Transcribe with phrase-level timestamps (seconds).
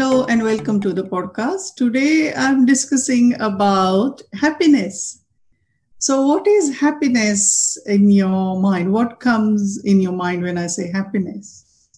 [0.00, 1.74] Hello and welcome to the podcast.
[1.74, 5.20] Today I'm discussing about happiness.
[5.98, 8.94] So, what is happiness in your mind?
[8.94, 11.90] What comes in your mind when I say happiness?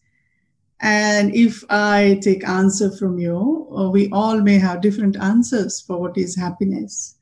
[0.81, 6.01] And if I take answer from you, uh, we all may have different answers for
[6.01, 7.19] what is happiness.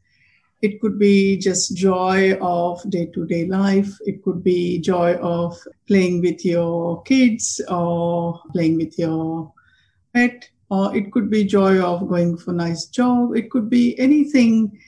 [0.62, 3.98] It could be just joy of day to day life.
[4.06, 9.52] It could be joy of playing with your kids or playing with your
[10.14, 10.48] pet.
[10.70, 13.36] Or it could be joy of going for a nice job.
[13.36, 14.78] It could be anything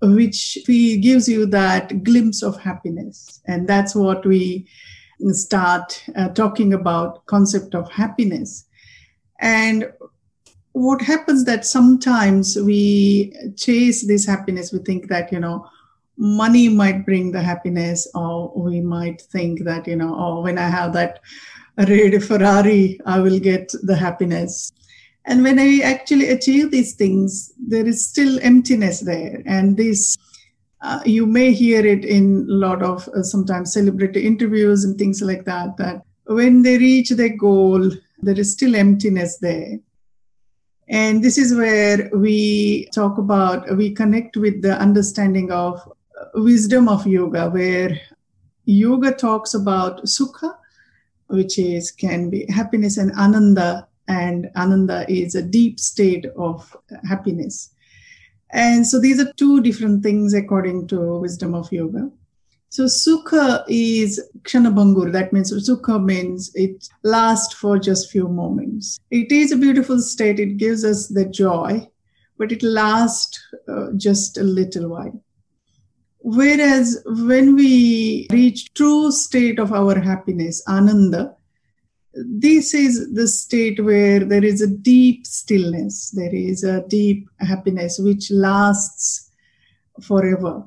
[0.00, 3.40] which gives you that glimpse of happiness.
[3.46, 4.66] And that's what we
[5.32, 8.64] start uh, talking about concept of happiness.
[9.40, 9.92] And
[10.78, 15.66] what happens that sometimes we chase this happiness we think that you know
[16.16, 20.68] money might bring the happiness or we might think that you know oh when i
[20.68, 21.20] have that
[21.86, 24.72] red ferrari i will get the happiness.
[25.24, 29.42] And when i actually achieve these things there is still emptiness there.
[29.46, 30.16] And this
[30.80, 35.20] uh, you may hear it in a lot of uh, sometimes celebrity interviews and things
[35.20, 39.78] like that that when they reach their goal there is still emptiness there.
[40.88, 45.80] And this is where we talk about, we connect with the understanding of
[46.34, 48.00] wisdom of yoga, where
[48.64, 50.54] yoga talks about sukha,
[51.28, 53.86] which is can be happiness and ananda.
[54.08, 56.74] And ananda is a deep state of
[57.06, 57.70] happiness.
[58.50, 62.10] And so these are two different things according to wisdom of yoga.
[62.70, 65.12] So sukha is kshanabhangur.
[65.12, 68.98] That means sukha means it lasts for just few moments.
[69.10, 70.38] It is a beautiful state.
[70.38, 71.88] It gives us the joy,
[72.36, 75.22] but it lasts uh, just a little while.
[76.20, 81.36] Whereas when we reach true state of our happiness, ananda,
[82.14, 87.98] this is the state where there is a deep stillness, there is a deep happiness
[87.98, 89.30] which lasts
[90.02, 90.64] forever.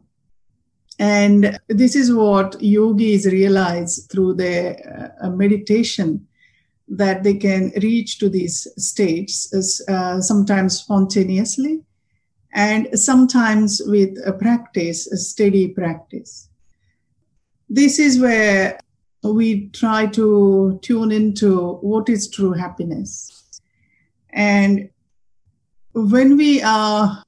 [0.98, 6.28] And this is what yogis realize through their uh, meditation
[6.88, 9.52] that they can reach to these states
[9.90, 11.82] uh, sometimes spontaneously
[12.54, 16.50] and sometimes with a practice, a steady practice.
[17.70, 18.80] This is where
[19.24, 23.62] we try to tune into what is true happiness.
[24.32, 24.90] And
[25.94, 27.24] when we are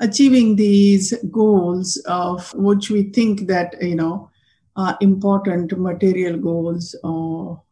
[0.00, 4.30] achieving these goals of which we think that you know
[4.76, 7.62] are important material goals or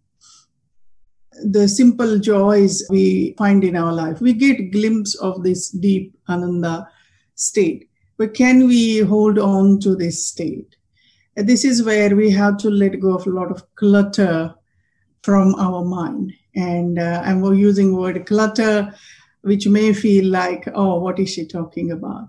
[1.43, 4.21] the simple joys we find in our life.
[4.21, 6.89] We get glimpse of this deep ananda
[7.35, 7.89] state.
[8.17, 10.77] But can we hold on to this state?
[11.37, 14.55] This is where we have to let go of a lot of clutter
[15.23, 16.33] from our mind.
[16.55, 18.95] And uh, we're using word clutter
[19.43, 22.29] which may feel like, oh, what is she talking about?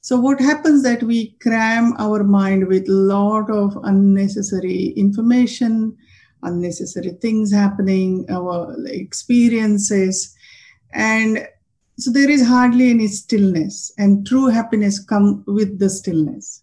[0.00, 5.96] So what happens that we cram our mind with a lot of unnecessary information,
[6.42, 10.34] unnecessary things happening, our experiences,
[10.92, 11.46] and
[11.98, 16.62] so there is hardly any stillness, and true happiness come with the stillness.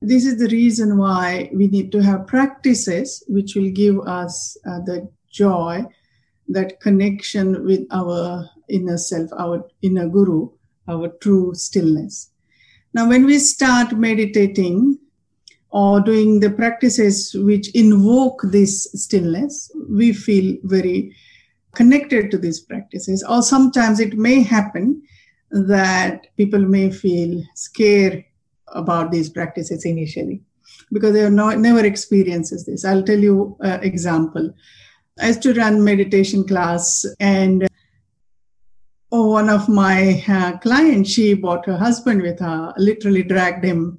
[0.00, 4.80] This is the reason why we need to have practices which will give us uh,
[4.80, 5.84] the joy,
[6.48, 10.50] that connection with our inner self, our inner guru,
[10.88, 12.30] our true stillness.
[12.92, 14.98] Now, when we start meditating
[15.74, 21.12] or doing the practices which invoke this stillness, we feel very
[21.74, 23.24] connected to these practices.
[23.28, 25.02] Or sometimes it may happen
[25.50, 28.24] that people may feel scared
[28.68, 30.42] about these practices initially
[30.92, 32.84] because they have not, never experiences this.
[32.84, 34.54] I'll tell you an example.
[35.20, 37.66] I used to run meditation class and
[39.10, 43.98] oh, one of my uh, clients, she brought her husband with her, literally dragged him.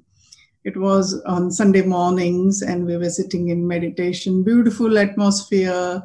[0.66, 6.02] It was on Sunday mornings, and we were sitting in meditation, beautiful atmosphere.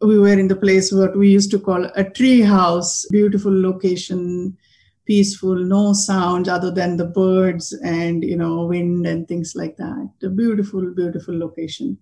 [0.00, 4.56] We were in the place what we used to call a tree house, beautiful location,
[5.04, 10.10] peaceful, no sound other than the birds and you know wind and things like that.
[10.22, 11.98] A beautiful, beautiful location.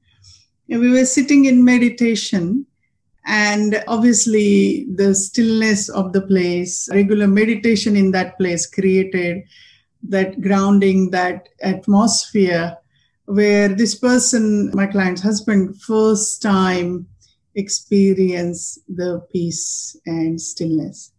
[0.68, 2.66] And we were sitting in meditation,
[3.26, 9.42] and obviously the stillness of the place regular meditation in that place created
[10.02, 12.76] that grounding that atmosphere
[13.26, 17.06] where this person my client's husband first time
[17.54, 21.12] experienced the peace and stillness.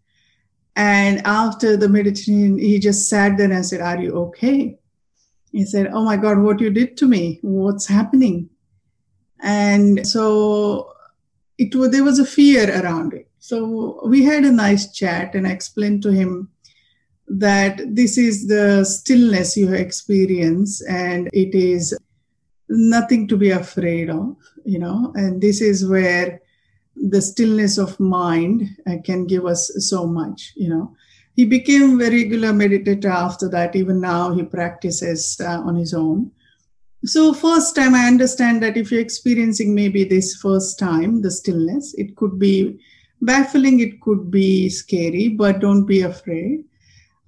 [0.75, 4.77] And after the meditation he just sat there and said are you okay?
[5.51, 7.39] He said oh my god what you did to me?
[7.41, 8.49] What's happening?
[9.41, 10.93] And so
[11.57, 13.27] it was there was a fear around it.
[13.39, 16.50] So we had a nice chat, and I explained to him
[17.39, 21.97] that this is the stillness you experience, and it is
[22.69, 24.35] nothing to be afraid of,
[24.65, 26.41] you know, and this is where
[26.95, 30.95] the stillness of mind uh, can give us so much, you know.
[31.35, 33.75] He became a regular meditator after that.
[33.75, 36.31] Even now, he practices uh, on his own
[37.03, 41.95] so first time i understand that if you're experiencing maybe this first time the stillness
[41.95, 42.79] it could be
[43.21, 46.63] baffling it could be scary but don't be afraid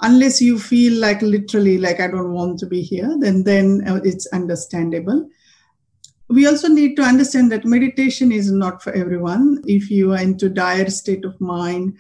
[0.04, 4.00] unless you feel like literally like i don't want to be here then then uh,
[4.04, 5.28] it's understandable
[6.30, 10.50] we also need to understand that meditation is not for everyone if you are into
[10.50, 11.98] dire state of mind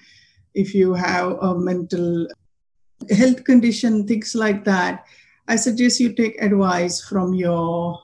[0.53, 2.27] if you have a mental
[3.09, 5.06] health condition things like that
[5.47, 8.01] I suggest you take advice from your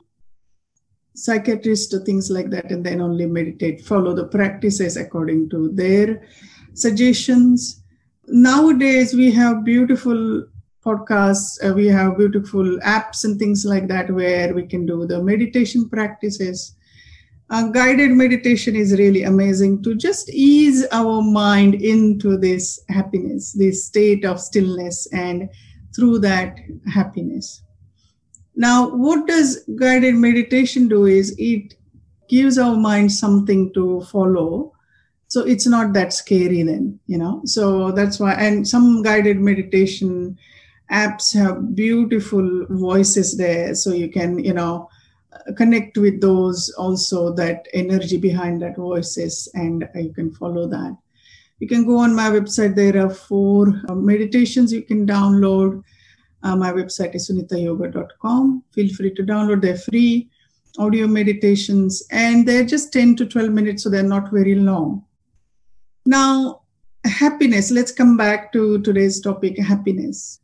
[1.15, 3.81] psychiatrist or things like that, and then only meditate.
[3.81, 6.27] Follow the practices according to their
[6.73, 7.81] suggestions.
[8.29, 10.45] Nowadays, we have beautiful
[10.85, 15.21] podcasts, uh, we have beautiful apps and things like that where we can do the
[15.21, 16.75] meditation practices.
[17.49, 23.85] Uh, guided meditation is really amazing to just ease our mind into this happiness, this
[23.85, 25.49] state of stillness and
[25.95, 26.59] through that
[26.93, 27.63] happiness.
[28.55, 31.75] Now, what does guided meditation do is it
[32.29, 34.73] gives our mind something to follow.
[35.29, 37.41] So it's not that scary then, you know.
[37.45, 40.37] So that's why, and some guided meditation
[40.91, 43.75] apps have beautiful voices there.
[43.75, 44.89] So you can, you know,
[45.55, 50.97] connect with those also, that energy behind that voices, and you can follow that.
[51.59, 52.75] You can go on my website.
[52.75, 55.83] There are four uh, meditations you can download.
[56.41, 58.63] Uh, my website is sunitayoga.com.
[58.71, 59.61] Feel free to download.
[59.61, 60.29] They're free
[60.77, 65.03] audio meditations and they're just 10 to 12 minutes, so they're not very long.
[66.05, 66.61] Now,
[67.05, 67.71] happiness.
[67.71, 70.39] Let's come back to today's topic happiness.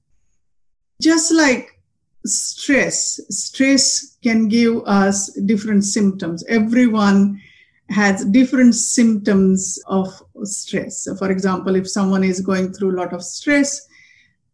[1.01, 1.79] Just like
[2.25, 6.43] stress, stress can give us different symptoms.
[6.47, 7.41] Everyone
[7.89, 10.07] has different symptoms of
[10.43, 11.03] stress.
[11.03, 13.87] So for example, if someone is going through a lot of stress,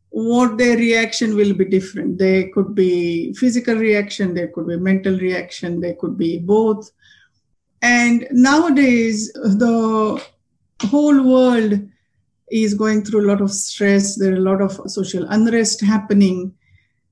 [0.09, 2.17] what their reaction will be different.
[2.17, 6.91] There could be physical reaction, there could be mental reaction, there could be both.
[7.81, 10.21] And nowadays, the
[10.87, 11.79] whole world
[12.51, 14.17] is going through a lot of stress.
[14.17, 16.53] There are a lot of social unrest happening,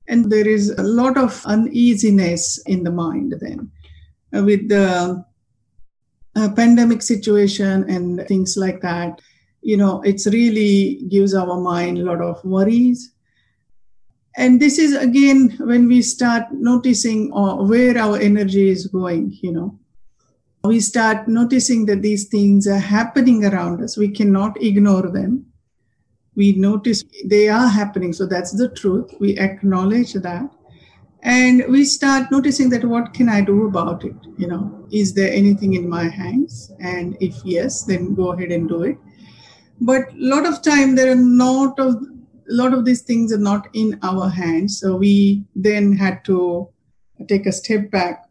[0.08, 3.70] and there is a lot of uneasiness in the mind then.
[4.32, 5.24] With the
[6.36, 9.20] uh, pandemic situation and things like that
[9.62, 13.12] you know it's really gives our mind a lot of worries
[14.36, 19.52] and this is again when we start noticing uh, where our energy is going you
[19.52, 19.78] know
[20.64, 23.96] we start noticing that these things are happening around us.
[23.96, 25.46] We cannot ignore them.
[26.36, 29.14] We notice they are happening so that's the truth.
[29.20, 30.50] We acknowledge that.
[31.22, 34.86] And we start noticing that what can i do about it you know?
[34.90, 36.72] Is there anything in my hands?
[36.80, 38.96] And if yes then go ahead and do it.
[39.80, 43.38] But a lot of time there are not of a lot of these things are
[43.38, 44.80] not in our hands.
[44.80, 46.68] So we then had to
[47.28, 48.29] take a step back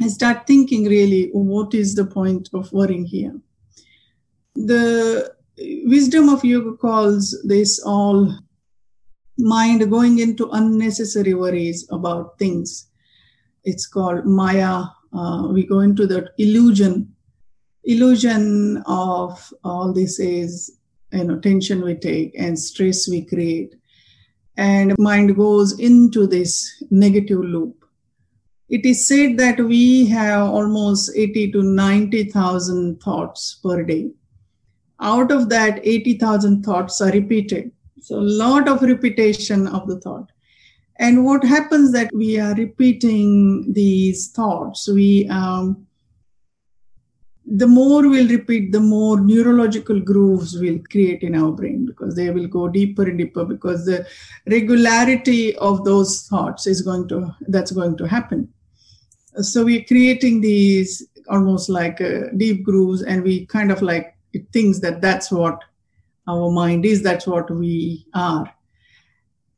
[0.00, 3.34] and start thinking really what is the point of worrying here?
[4.54, 5.34] The
[5.84, 8.32] wisdom of yoga calls this all
[9.38, 12.88] mind going into unnecessary worries about things.
[13.64, 14.84] It's called maya.
[15.12, 17.14] Uh, we go into that illusion.
[17.84, 20.78] Illusion of all this is
[21.12, 23.74] you know tension we take and stress we create.
[24.56, 27.83] And mind goes into this negative loop
[28.68, 34.10] it is said that we have almost 80 to 90000 thoughts per day.
[35.00, 37.70] Out of that 80000 thoughts are repeated.
[38.00, 40.30] So a lot of repetition of the thought.
[40.96, 44.88] And what happens that we are repeating these thoughts?
[44.88, 45.86] We um,
[47.46, 52.30] the more we'll repeat, the more neurological grooves we'll create in our brain because they
[52.30, 54.06] will go deeper and deeper because the
[54.46, 58.48] regularity of those thoughts is going to that's going to happen.
[59.40, 64.46] So we're creating these almost like uh, deep grooves, and we kind of like it
[64.52, 65.62] thinks that that's what
[66.26, 68.52] our mind is, that's what we are.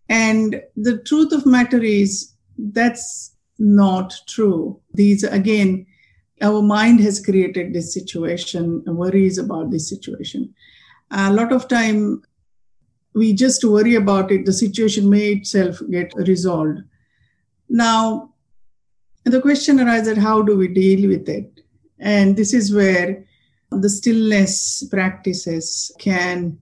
[0.08, 4.80] And the truth of matter is that's not true.
[4.94, 5.86] These again,
[6.42, 10.54] our mind has created this situation, worries about this situation.
[11.10, 12.22] A lot of time
[13.14, 16.80] we just worry about it, the situation may itself get resolved.
[17.68, 18.34] Now,
[19.24, 21.62] the question arises how do we deal with it?
[21.98, 23.24] And this is where
[23.70, 26.60] the stillness practices can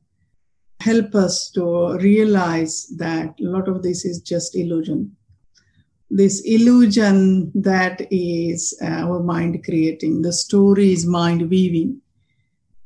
[0.80, 5.16] help us to realize that a lot of this is just illusion.
[6.10, 12.00] This illusion that is uh, our mind creating, the story is mind weaving.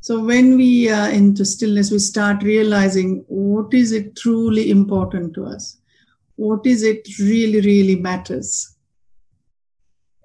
[0.01, 5.45] So when we are into stillness, we start realizing what is it truly important to
[5.45, 5.77] us?
[6.37, 8.77] What is it really, really matters?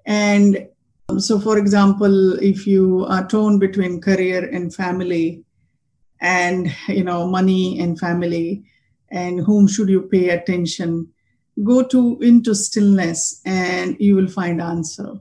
[0.06, 0.68] And
[1.08, 5.44] um, so, for example, if you are torn between career and family,
[6.20, 8.64] and you know money and family,
[9.10, 11.08] and whom should you pay attention,
[11.62, 15.14] go to into stillness, and you will find answer.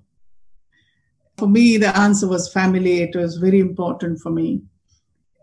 [1.38, 3.02] For me, the answer was family.
[3.02, 4.64] It was very important for me,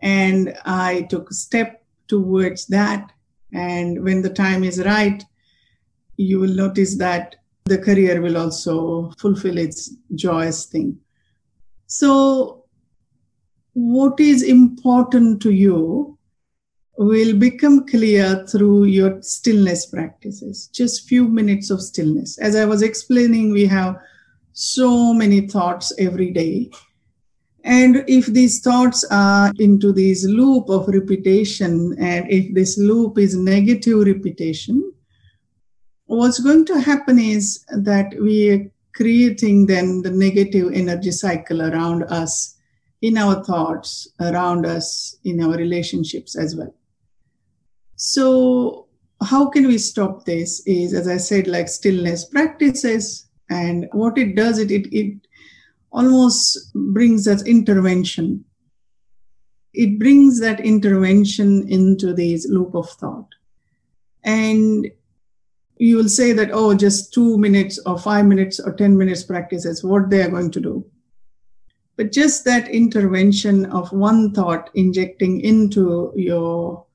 [0.01, 3.11] and I took a step towards that.
[3.53, 5.23] And when the time is right,
[6.17, 10.97] you will notice that the career will also fulfill its joyous thing.
[11.87, 12.65] So,
[13.73, 16.17] what is important to you
[16.97, 20.67] will become clear through your stillness practices.
[20.67, 22.37] Just few minutes of stillness.
[22.37, 23.97] As I was explaining, we have
[24.53, 26.69] so many thoughts every day.
[27.63, 33.35] And if these thoughts are into this loop of repetition, and if this loop is
[33.35, 34.91] negative repetition,
[36.05, 42.03] what's going to happen is that we are creating then the negative energy cycle around
[42.03, 42.57] us
[43.01, 46.73] in our thoughts around us in our relationships as well
[48.01, 48.87] so
[49.23, 54.35] how can we stop this is as i said like stillness practices and what it
[54.35, 55.27] does it it, it
[55.91, 58.43] almost brings us intervention
[59.73, 63.27] it brings that intervention into this loop of thought
[64.23, 64.87] and
[65.81, 69.83] you will say that, oh, just two minutes or five minutes or 10 minutes practices,
[69.83, 70.85] what they are going to do.
[71.97, 76.85] But just that intervention of one thought injecting into your,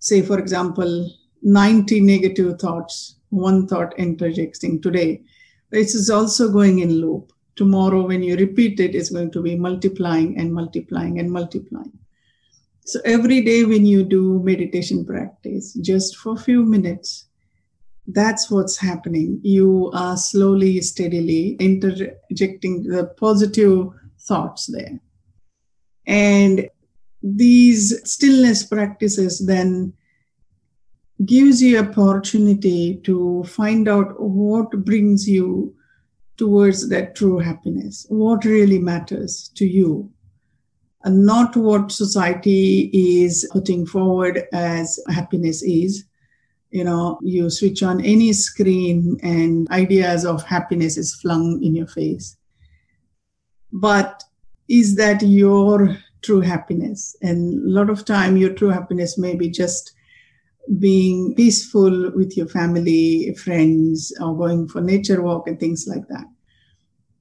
[0.00, 1.10] say, for example,
[1.42, 5.22] 90 negative thoughts, one thought interjecting today,
[5.70, 7.32] this is also going in loop.
[7.56, 11.92] Tomorrow, when you repeat it, it's going to be multiplying and multiplying and multiplying.
[12.84, 17.26] So every day when you do meditation practice, just for a few minutes,
[18.06, 19.40] that's what's happening.
[19.42, 24.98] You are slowly, steadily interjecting the positive thoughts there.
[26.06, 26.68] And
[27.22, 29.92] these stillness practices then
[31.24, 35.74] gives you opportunity to find out what brings you
[36.36, 40.10] towards that true happiness, what really matters to you,
[41.04, 46.04] and not what society is putting forward as happiness is,
[46.70, 51.86] you know you switch on any screen and ideas of happiness is flung in your
[51.86, 52.36] face.
[53.72, 54.22] But
[54.68, 59.48] is that your true happiness and a lot of time your true happiness may be
[59.48, 59.92] just
[60.78, 66.24] being peaceful with your family friends or going for nature walk and things like that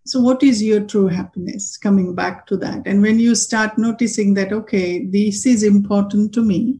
[0.06, 4.34] so what is your true happiness coming back to that and when you start noticing
[4.34, 6.80] that okay this is important to me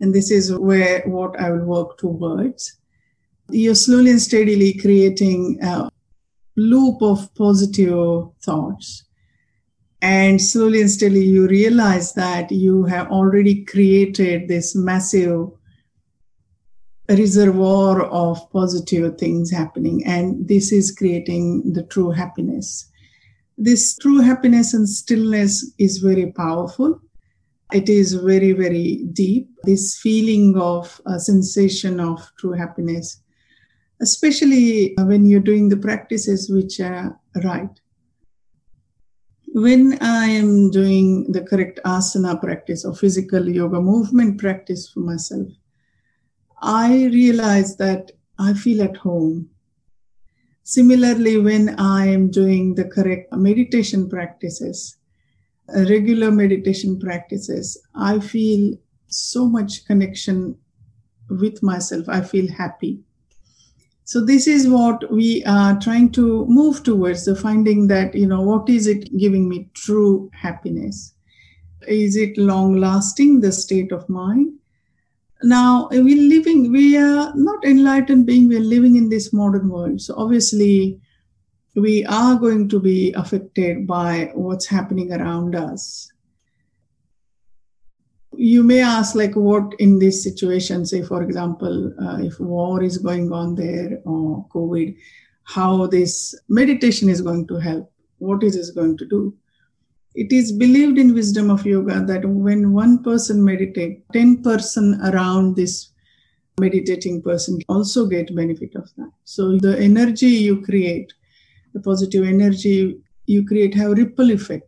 [0.00, 2.76] and this is where what I will work towards.
[3.50, 5.90] You're slowly and steadily creating a
[6.56, 9.04] loop of positive thoughts.
[10.00, 15.48] And slowly and steadily, you realize that you have already created this massive
[17.08, 20.04] reservoir of positive things happening.
[20.06, 22.88] And this is creating the true happiness.
[23.56, 27.00] This true happiness and stillness is very powerful
[27.72, 29.50] it is very, very deep.
[29.64, 33.20] This feeling of a sensation of true happiness,
[34.00, 37.80] especially when you're doing the practices which are right.
[39.58, 45.48] When I am doing the correct asana practice or physical yoga movement practice for myself,
[46.62, 49.50] I realize that I feel at home.
[50.62, 54.96] Similarly, when I am doing the correct meditation practices,
[55.74, 58.76] uh, regular meditation practices, I feel
[59.08, 60.56] so much connection
[61.28, 62.08] with myself.
[62.08, 63.00] I feel happy.
[64.08, 68.40] So this is what we are trying to move towards the finding that, you know,
[68.40, 71.12] what is it giving me true happiness?
[71.86, 74.54] Is it long lasting, the state of mind?
[75.42, 80.00] Now we're living, we are not enlightened being, we're living in this modern world.
[80.00, 80.98] So obviously
[81.74, 86.10] we are going to be affected by what's happening around us
[88.40, 92.98] you may ask like what in this situation say for example uh, if war is
[92.98, 94.96] going on there or covid
[95.48, 97.90] how this meditation is going to help?
[98.18, 99.34] What is this going to do?
[100.14, 105.56] It is believed in wisdom of yoga that when one person meditate 10 person around
[105.56, 105.92] this
[106.60, 109.10] meditating person also get benefit of that.
[109.24, 111.12] So the energy you create
[111.72, 114.67] the positive energy you create have ripple effect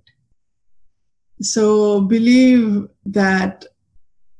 [1.40, 3.64] so believe that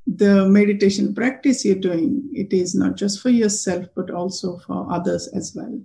[0.07, 5.29] the meditation practice you're doing, it is not just for yourself, but also for others
[5.29, 5.81] as well.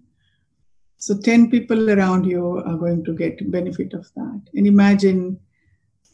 [0.98, 4.42] So 10 people around you are going to get benefit of that.
[4.56, 5.40] And imagine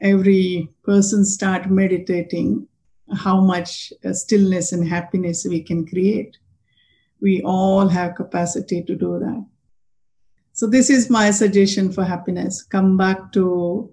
[0.01, 2.67] every person start meditating
[3.15, 6.37] how much uh, stillness and happiness we can create.
[7.21, 9.45] We all have capacity to do that.
[10.53, 12.61] So this is my suggestion for happiness.
[12.61, 13.91] Come back to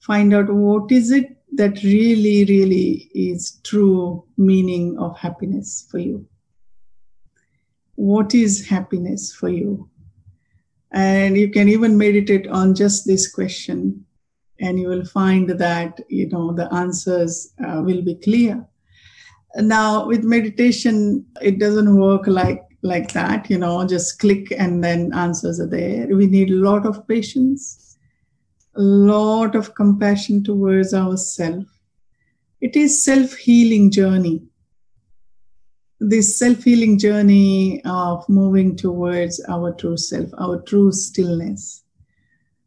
[0.00, 6.26] find out what is it that really, really is true meaning of happiness for you.
[7.94, 9.88] What is happiness for you?
[10.92, 14.04] And you can even meditate on just this question,
[14.60, 18.64] and you will find that you know the answers uh, will be clear.
[19.56, 23.50] Now, with meditation, it doesn't work like like that.
[23.50, 26.06] You know, just click and then answers are there.
[26.06, 27.87] We need a lot of patience
[28.82, 31.66] lot of compassion towards ourselves.
[32.60, 34.42] It is self-healing journey.
[36.00, 41.84] This self-healing journey of moving towards our true self, our true stillness.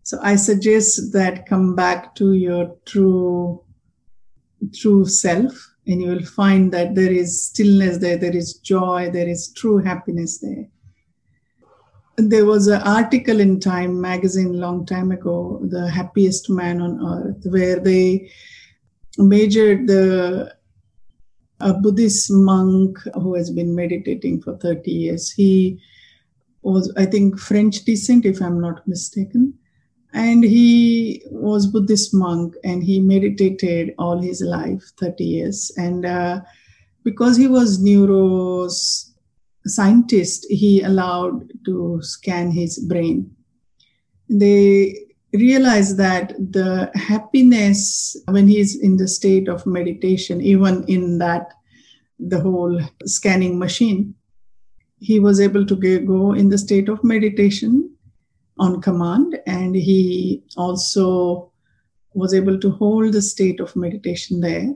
[0.03, 3.63] So I suggest that come back to your true,
[4.73, 9.29] true self, and you will find that there is stillness there, there is joy, there
[9.29, 10.67] is true happiness there
[12.29, 17.45] there was an article in Time magazine long time ago, the happiest man on earth,
[17.45, 18.31] where they
[19.17, 20.55] measured the
[21.61, 25.31] a Buddhist monk who has been meditating for 30 years.
[25.31, 25.79] He
[26.63, 29.53] was, I think, French descent, if I'm not mistaken.
[30.13, 35.71] And he was Buddhist monk and he meditated all his life, 30 years.
[35.77, 36.41] And uh,
[37.03, 39.10] because he was neuros
[39.65, 43.35] scientist he allowed to scan his brain.
[44.29, 51.53] They realized that the happiness when he's in the state of meditation, even in that
[52.19, 54.15] the whole scanning machine,
[54.99, 57.95] he was able to go in the state of meditation
[58.59, 61.51] on command, and he also
[62.13, 64.73] was able to hold the state of meditation there.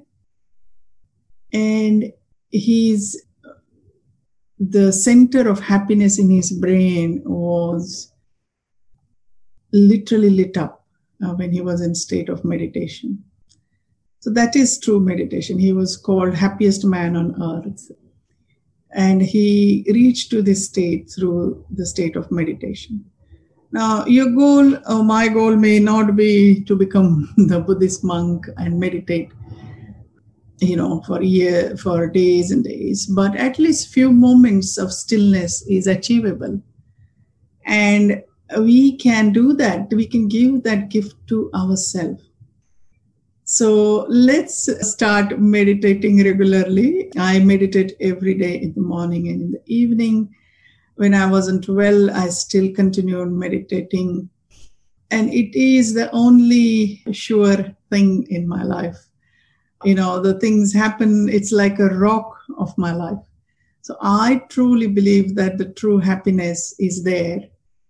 [1.53, 2.11] And
[2.49, 3.24] he's
[4.59, 8.13] the center of happiness in his brain was
[9.73, 10.85] literally lit up
[11.23, 13.23] uh, when he was in state of meditation.
[14.19, 15.59] So that is true meditation.
[15.59, 17.91] He was called happiest man on earth.
[18.93, 23.05] And he reached to this state through the state of meditation.
[23.71, 28.79] Now your goal or my goal may not be to become the buddhist monk and
[28.79, 29.31] meditate
[30.59, 33.05] you know for year for days and days.
[33.05, 36.61] But at least few moments of stillness is achievable.
[37.65, 38.23] And
[38.57, 39.89] we can do that.
[39.91, 42.23] We can give that gift to ourselves.
[43.43, 47.11] So let's start meditating regularly.
[47.17, 50.35] I meditate every day in the morning and in the evening.
[50.95, 54.29] When i wasn't well i still continued meditating.
[55.11, 58.97] And it is the only sure thing in my life
[59.85, 63.23] you know the things happen it's like a rock of my life.
[63.81, 67.41] So i truly believe that the true happiness is there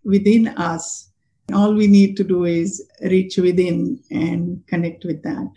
[0.03, 1.09] within us.
[1.53, 5.51] All we need to do is reach within and connect with that.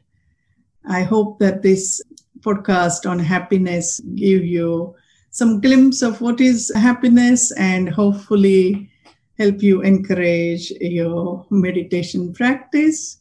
[0.88, 2.03] I hope that this
[2.40, 4.94] podcast on happiness give you
[5.31, 8.90] some glimpse of what is happiness and hopefully
[9.38, 13.18] help you encourage your meditation practice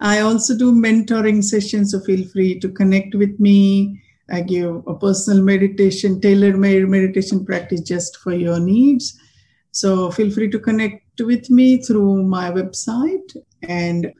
[0.00, 4.02] I also do mentoring sessions, so feel free to connect with me.
[4.30, 9.18] I give a personal meditation, tailored meditation practice just for your needs.
[9.70, 13.36] So feel free to connect with me through my website.
[13.62, 14.12] And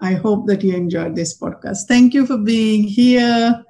[0.00, 1.86] I hope that you enjoyed this podcast.
[1.88, 3.64] Thank you for being here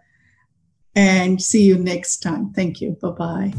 [0.94, 2.52] and see you next time.
[2.52, 2.96] Thank you.
[3.00, 3.52] Bye bye.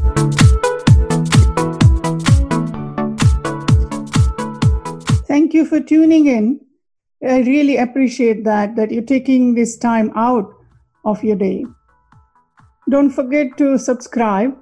[5.28, 6.60] Thank you for tuning in.
[7.24, 10.54] I really appreciate that, that you're taking this time out
[11.06, 11.66] of your day.
[12.90, 14.58] Don't forget to subscribe.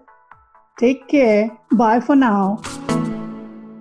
[0.79, 1.49] Take care.
[1.71, 2.61] Bye for now.